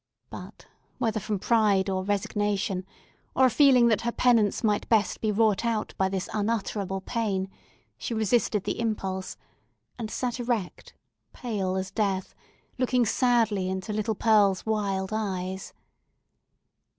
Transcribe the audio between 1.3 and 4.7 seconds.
pride or resignation, or a feeling that her penance